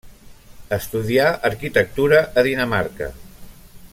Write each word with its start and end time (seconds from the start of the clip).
Estudià 0.77 1.27
arquitectura 1.51 2.23
a 2.43 2.45
Dinamarca. 2.51 3.13